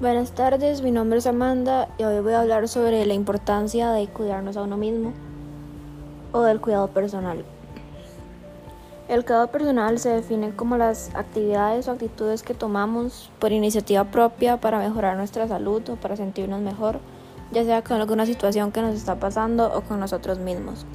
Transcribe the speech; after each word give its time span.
Buenas 0.00 0.32
tardes, 0.32 0.80
mi 0.80 0.92
nombre 0.92 1.18
es 1.18 1.26
Amanda 1.26 1.86
y 1.98 2.04
hoy 2.04 2.20
voy 2.20 2.32
a 2.32 2.40
hablar 2.40 2.68
sobre 2.68 3.04
la 3.04 3.12
importancia 3.12 3.92
de 3.92 4.08
cuidarnos 4.08 4.56
a 4.56 4.62
uno 4.62 4.78
mismo 4.78 5.12
o 6.32 6.40
del 6.40 6.58
cuidado 6.58 6.88
personal. 6.88 7.44
El 9.08 9.26
cuidado 9.26 9.48
personal 9.48 9.98
se 9.98 10.08
define 10.08 10.56
como 10.56 10.78
las 10.78 11.14
actividades 11.14 11.86
o 11.86 11.90
actitudes 11.90 12.42
que 12.42 12.54
tomamos 12.54 13.30
por 13.38 13.52
iniciativa 13.52 14.04
propia 14.04 14.56
para 14.56 14.78
mejorar 14.78 15.18
nuestra 15.18 15.46
salud 15.46 15.86
o 15.90 15.96
para 15.96 16.16
sentirnos 16.16 16.62
mejor, 16.62 16.98
ya 17.52 17.62
sea 17.64 17.84
con 17.84 18.00
alguna 18.00 18.24
situación 18.24 18.72
que 18.72 18.80
nos 18.80 18.94
está 18.94 19.16
pasando 19.16 19.70
o 19.70 19.82
con 19.82 20.00
nosotros 20.00 20.38
mismos. 20.38 20.86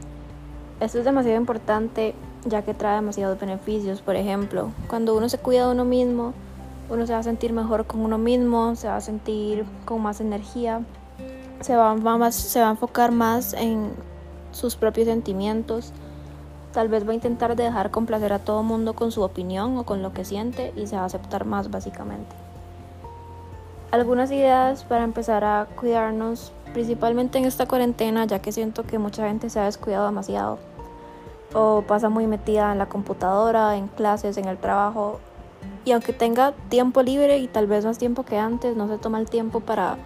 Esto 0.79 0.97
es 0.97 1.05
demasiado 1.05 1.37
importante 1.37 2.15
ya 2.43 2.63
que 2.63 2.73
trae 2.73 2.95
demasiados 2.95 3.39
beneficios. 3.39 4.01
Por 4.01 4.15
ejemplo, 4.15 4.71
cuando 4.87 5.15
uno 5.15 5.29
se 5.29 5.37
cuida 5.37 5.67
de 5.67 5.73
uno 5.73 5.85
mismo, 5.85 6.33
uno 6.89 7.07
se 7.07 7.13
va 7.13 7.19
a 7.19 7.23
sentir 7.23 7.53
mejor 7.53 7.85
con 7.85 8.01
uno 8.01 8.17
mismo, 8.17 8.75
se 8.75 8.87
va 8.87 8.97
a 8.97 9.01
sentir 9.01 9.65
con 9.85 10.01
más 10.01 10.21
energía, 10.21 10.81
se 11.61 11.75
va, 11.75 11.91
a 11.91 12.69
enfocar 12.69 13.11
más 13.11 13.53
en 13.53 13.91
sus 14.51 14.75
propios 14.75 15.07
sentimientos. 15.07 15.93
Tal 16.73 16.89
vez 16.89 17.07
va 17.07 17.11
a 17.11 17.15
intentar 17.15 17.55
dejar 17.55 17.89
complacer 17.89 18.33
a 18.33 18.39
todo 18.39 18.61
mundo 18.61 18.93
con 18.93 19.11
su 19.11 19.21
opinión 19.21 19.77
o 19.77 19.83
con 19.83 20.01
lo 20.01 20.13
que 20.13 20.25
siente 20.25 20.73
y 20.75 20.87
se 20.87 20.95
va 20.95 21.03
a 21.03 21.05
aceptar 21.05 21.45
más 21.45 21.71
básicamente. 21.71 22.35
Algunas 23.91 24.29
ideas 24.31 24.83
para 24.83 25.05
empezar 25.05 25.45
a 25.45 25.67
cuidarnos, 25.75 26.51
principalmente 26.73 27.37
en 27.37 27.45
esta 27.45 27.65
cuarentena, 27.65 28.25
ya 28.25 28.39
que 28.39 28.51
siento 28.51 28.83
que 28.83 28.99
mucha 28.99 29.27
gente 29.27 29.49
se 29.49 29.59
ha 29.59 29.65
descuidado 29.65 30.05
demasiado 30.05 30.59
o 31.53 31.83
pasa 31.87 32.09
muy 32.09 32.27
metida 32.27 32.73
en 32.73 32.77
la 32.77 32.87
computadora, 32.87 33.77
en 33.77 33.87
clases, 33.87 34.37
en 34.37 34.45
el 34.45 34.57
trabajo 34.57 35.21
y 35.85 35.91
aunque 35.91 36.13
tenga 36.13 36.53
tiempo 36.69 37.03
libre 37.03 37.37
y 37.37 37.47
tal 37.47 37.67
vez 37.67 37.85
más 37.85 37.99
tiempo 37.99 38.23
que 38.23 38.39
antes, 38.39 38.75
no 38.75 38.87
se 38.87 38.97
toma 38.97 39.19
el 39.19 39.29
tiempo 39.29 39.59
para 39.59 39.97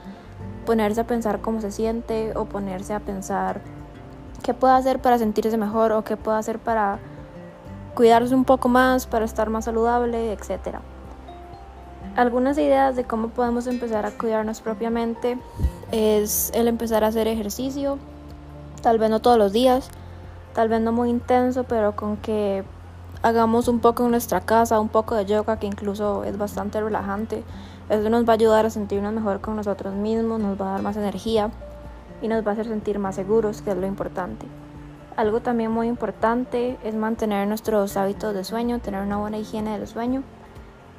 ponerse 0.66 1.02
a 1.02 1.08
pensar 1.08 1.40
cómo 1.40 1.62
se 1.62 1.72
siente 1.72 2.34
o 2.36 2.46
ponerse 2.46 2.94
a 2.94 3.00
pensar 3.00 3.62
qué 4.44 4.54
puede 4.54 4.74
hacer 4.74 5.00
para 5.00 5.18
sentirse 5.18 5.58
mejor 5.58 5.94
o 5.94 6.04
qué 6.04 6.18
puede 6.18 6.38
hacer 6.38 6.60
para 6.60 7.00
cuidarse 7.96 8.36
un 8.36 8.44
poco 8.44 8.68
más, 8.68 9.08
para 9.08 9.26
estar 9.26 9.50
más 9.50 9.66
saludable, 9.66 10.34
etc. 10.34 10.80
Algunas 12.16 12.58
ideas 12.58 12.96
de 12.98 13.06
cómo 13.06 13.30
podemos 13.30 13.66
empezar 13.66 14.06
a 14.06 14.12
cuidarnos 14.12 14.60
propiamente 14.60 15.38
es 15.92 16.52
el 16.54 16.68
empezar 16.68 17.06
a 17.06 17.08
hacer 17.08 17.28
ejercicio, 17.28 17.98
tal 18.82 19.00
vez 19.00 19.10
no 19.10 19.22
todos 19.22 19.38
los 19.38 19.54
días, 19.54 19.90
tal 20.54 20.68
vez 20.68 20.82
no 20.82 20.92
muy 20.92 21.10
intenso, 21.10 21.64
pero 21.64 21.96
con 21.96 22.18
que 22.18 22.64
hagamos 23.22 23.68
un 23.68 23.80
poco 23.80 24.06
en 24.06 24.12
nuestra 24.12 24.42
casa, 24.42 24.80
un 24.80 24.90
poco 24.90 25.16
de 25.16 25.26
yoga 25.26 25.60
que 25.60 25.68
incluso 25.68 26.24
es 26.24 26.38
bastante 26.38 26.80
relajante. 26.80 27.44
Eso 27.90 28.10
nos 28.10 28.24
va 28.28 28.34
a 28.34 28.36
ayudar 28.36 28.66
a 28.66 28.70
sentirnos 28.70 29.14
mejor 29.14 29.42
con 29.42 29.56
nosotros 29.56 29.94
mismos, 29.94 30.40
nos 30.40 30.60
va 30.60 30.70
a 30.70 30.72
dar 30.74 30.82
más 30.82 30.96
energía 30.96 31.52
y 32.22 32.28
nos 32.28 32.46
va 32.46 32.52
a 32.52 32.54
hacer 32.54 32.68
sentir 32.68 33.00
más 33.00 33.16
seguros, 33.16 33.62
que 33.62 33.72
es 33.72 33.78
lo 33.78 33.88
importante. 33.88 34.46
Algo 35.18 35.42
también 35.42 35.72
muy 35.72 35.88
importante 35.88 36.78
es 36.84 36.96
mantener 36.96 37.48
nuestros 37.48 37.98
hábitos 37.98 38.34
de 38.34 38.44
sueño, 38.44 38.80
tener 38.80 39.02
una 39.02 39.18
buena 39.18 39.38
higiene 39.38 39.78
del 39.78 39.88
sueño, 39.88 40.24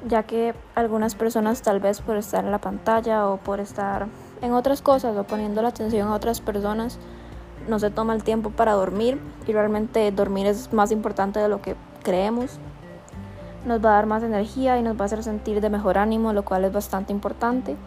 ya 0.07 0.23
que 0.23 0.53
algunas 0.75 1.15
personas 1.15 1.61
tal 1.61 1.79
vez 1.79 2.01
por 2.01 2.17
estar 2.17 2.43
en 2.43 2.51
la 2.51 2.59
pantalla 2.59 3.27
o 3.27 3.37
por 3.37 3.59
estar 3.59 4.07
en 4.41 4.53
otras 4.53 4.81
cosas 4.81 5.17
o 5.17 5.23
poniendo 5.23 5.61
la 5.61 5.69
atención 5.69 6.07
a 6.09 6.13
otras 6.13 6.41
personas, 6.41 6.99
no 7.67 7.79
se 7.79 7.89
toma 7.89 8.13
el 8.13 8.23
tiempo 8.23 8.49
para 8.51 8.73
dormir 8.73 9.19
y 9.47 9.53
realmente 9.53 10.11
dormir 10.11 10.47
es 10.47 10.73
más 10.73 10.91
importante 10.91 11.39
de 11.39 11.47
lo 11.47 11.61
que 11.61 11.75
creemos. 12.01 12.59
Nos 13.65 13.83
va 13.83 13.91
a 13.91 13.93
dar 13.93 14.05
más 14.05 14.23
energía 14.23 14.77
y 14.77 14.81
nos 14.81 14.97
va 14.97 15.01
a 15.01 15.05
hacer 15.05 15.23
sentir 15.23 15.61
de 15.61 15.69
mejor 15.69 15.97
ánimo, 15.97 16.33
lo 16.33 16.43
cual 16.43 16.65
es 16.65 16.73
bastante 16.73 17.13
importante 17.13 17.77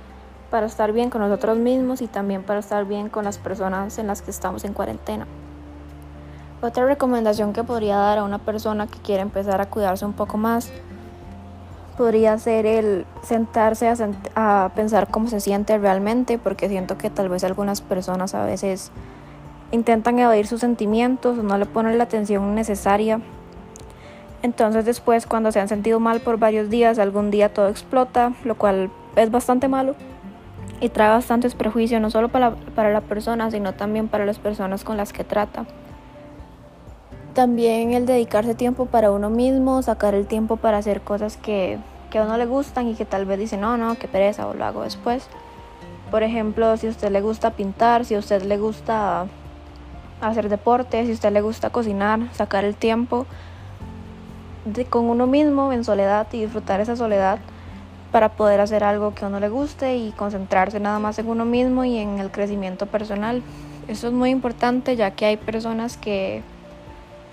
para 0.51 0.67
estar 0.67 0.93
bien 0.93 1.11
con 1.11 1.21
nosotros 1.21 1.59
mismos 1.59 2.01
y 2.01 2.07
también 2.07 2.45
para 2.45 2.61
estar 2.61 2.85
bien 2.85 3.09
con 3.09 3.25
las 3.25 3.39
personas 3.39 3.99
en 3.99 4.07
las 4.07 4.23
que 4.23 4.31
estamos 4.31 4.65
en 4.65 4.73
cuarentena. 4.73 5.27
Otra 6.63 6.87
recomendación 6.87 7.53
que 7.53 7.65
podría 7.65 7.97
dar 7.97 8.19
a 8.19 8.25
una 8.25 8.39
persona 8.39 8.87
que 8.87 8.99
quiere 9.01 9.23
empezar 9.23 9.61
a 9.61 9.67
cuidarse 9.67 10.07
un 10.07 10.13
poco 10.13 10.39
más 10.39 10.71
podría 11.97 12.39
ser 12.39 12.67
el 12.67 13.05
sentarse 13.23 13.89
a, 13.89 13.95
a, 14.37 14.71
pensar 14.75 15.09
cómo 15.11 15.29
se 15.29 15.41
siente 15.41 15.77
realmente, 15.79 16.39
porque 16.39 16.69
siento 16.69 16.99
que 16.99 17.11
tal 17.11 17.29
vez 17.29 17.45
algunas 17.45 17.81
personas 17.81 18.35
a 18.35 18.45
veces 18.45 18.93
intentan 19.73 20.19
evadir 20.19 20.47
sus 20.47 20.61
sentimientos 20.61 21.39
o 21.39 21.43
no 21.43 21.59
le 21.59 21.67
ponen 21.67 21.99
la 21.99 22.05
atención 22.05 22.55
necesaria 22.55 23.21
entonces 24.45 24.85
después 24.85 25.27
cuando 25.27 25.51
se 25.53 25.59
han 25.59 25.69
sentido 25.69 26.01
mal 26.01 26.21
por 26.21 26.39
varios 26.39 26.69
días, 26.69 26.99
algún 26.99 27.31
día 27.31 27.49
todo 27.49 27.71
explota, 27.71 28.35
lo 28.45 28.57
cual 28.57 28.91
es 29.17 29.31
bastante 29.31 29.69
malo 29.69 29.95
y 30.83 30.91
trae 30.91 31.09
bastantes 31.09 31.55
prejuicios 31.55 31.99
no 32.03 32.11
solo 32.11 32.29
para, 32.29 32.55
para 32.75 32.93
la 32.93 33.01
persona, 33.01 33.51
sino 33.51 33.73
también 33.73 34.07
para 34.07 34.27
las 34.27 34.39
personas 34.39 34.85
con 34.85 34.99
las 34.99 35.15
que 35.15 35.25
trata. 35.25 35.65
También 37.33 37.95
el 37.95 38.05
dedicarse 38.05 38.55
tiempo 38.55 38.85
para 38.85 39.13
uno 39.13 39.31
mismo, 39.31 39.81
sacar 39.81 40.15
el 40.15 40.27
tiempo 40.27 40.57
para 40.59 40.77
hacer 40.77 41.01
cosas 41.01 41.39
que, 41.39 41.79
que 42.11 42.19
a 42.19 42.25
uno 42.25 42.37
le 42.37 42.45
gustan 42.45 42.87
y 42.87 42.95
que 42.97 43.07
tal 43.07 43.25
vez 43.25 43.39
dice, 43.39 43.57
no, 43.57 43.79
no, 43.79 43.95
qué 43.95 44.09
pereza 44.09 44.47
o 44.47 44.53
lo 44.53 44.67
hago 44.67 44.83
después. 44.83 45.27
Por 46.11 46.23
ejemplo, 46.23 46.77
si 46.77 46.89
a 46.89 46.91
usted 46.91 47.11
le 47.11 47.23
gusta 47.23 47.53
pintar, 47.53 48.05
si 48.05 48.15
a 48.15 48.19
usted 48.19 48.43
le 48.43 48.59
gusta 48.59 49.25
hacer 50.21 50.51
deporte, 50.51 51.03
si 51.07 51.13
a 51.13 51.15
usted 51.15 51.33
le 51.33 51.41
gusta 51.41 51.71
cocinar, 51.71 52.21
sacar 52.35 52.67
el 52.67 52.75
tiempo 52.75 53.25
con 54.89 55.05
uno 55.05 55.27
mismo 55.27 55.73
en 55.73 55.85
soledad 55.85 56.27
y 56.33 56.41
disfrutar 56.41 56.81
esa 56.81 56.97
soledad 56.97 57.39
para 58.13 58.31
poder 58.31 58.61
hacer 58.61 58.85
algo 58.85 59.15
que 59.15 59.25
a 59.25 59.29
uno 59.29 59.41
le 59.41 59.49
guste 59.49 59.97
y 59.97 60.13
concentrarse 60.13 60.81
nada 60.81 60.99
más 60.99 61.19
en 61.19 61.29
uno 61.29 61.45
mismo 61.45 61.85
y 61.85 61.99
en 61.99 62.19
el 62.19 62.31
crecimiento 62.31 62.87
personal. 62.87 63.43
Eso 63.89 64.07
es 64.07 64.13
muy 64.13 64.31
importante 64.31 64.97
ya 64.97 65.11
que 65.11 65.27
hay 65.27 65.37
personas 65.37 65.97
que, 65.97 66.43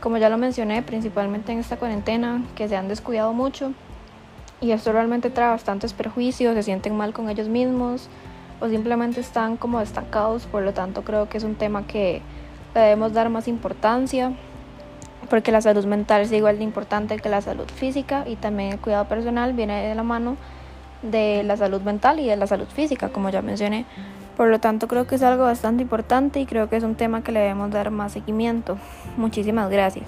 como 0.02 0.18
ya 0.18 0.28
lo 0.28 0.38
mencioné, 0.38 0.81
principalmente 0.81 1.52
en 1.52 1.59
esta 1.59 1.78
cuarentena, 1.78 2.44
que 2.56 2.68
se 2.68 2.75
han 2.75 2.88
descuidado 2.88 3.31
mucho 3.31 3.74
y 4.59 4.72
esto 4.72 4.91
realmente 4.91 5.30
trae 5.30 5.50
bastantes 5.50 5.94
perjuicios, 5.94 6.53
se 6.56 6.64
sienten 6.64 6.97
mal 6.97 7.14
con 7.14 7.30
ellos 7.30 7.47
mismos 7.47 8.09
o 8.59 8.68
simplemente 8.68 9.22
están 9.22 9.58
como 9.58 9.81
estancados, 9.81 10.46
por 10.46 10.64
lo 10.64 10.74
tanto 10.74 11.03
creo 11.03 11.30
que 11.30 11.38
es 11.38 11.44
un 11.44 11.56
tema 11.56 11.88
que 11.88 12.22
debemos 12.74 13.14
dar 13.14 13.30
más 13.30 13.47
importancia 13.47 14.34
porque 15.31 15.53
la 15.53 15.62
salud 15.62 15.86
mental 15.86 16.24
es 16.24 16.31
igual 16.34 16.58
de 16.58 16.66
importante 16.66 17.18
que 17.18 17.30
la 17.30 17.40
salud 17.40 17.66
física 17.74 18.25
y 18.28 18.36
también 18.36 18.74
el 18.74 18.80
cuidado 18.80 19.06
personal 19.06 19.53
viene 19.53 19.88
de 19.88 19.96
la 19.96 20.03
mano 20.03 20.36
de 21.03 21.42
la 21.44 21.56
salud 21.56 21.80
mental 21.81 22.19
y 22.19 22.28
de 22.28 22.36
la 22.36 22.47
salud 22.47 22.68
física, 22.68 23.08
como 23.08 23.30
ya 23.30 23.41
mencioné. 23.41 23.86
Por 24.36 24.50
lo 24.50 24.59
tanto, 24.59 24.90
creo 24.90 25.08
que 25.08 25.16
es 25.16 25.24
algo 25.24 25.46
bastante 25.46 25.84
importante 25.84 26.41
y 26.41 26.46
creo 26.46 26.68
que 26.68 26.75
es 26.75 26.84
un 26.84 26.96
tema 26.96 27.24
que 27.24 27.31
le 27.31 27.40
debemos 27.40 27.72
dar 27.72 27.91
más 27.91 28.12
seguimiento. 28.12 28.78
Muchísimas 29.16 29.70
gracias. 29.70 30.03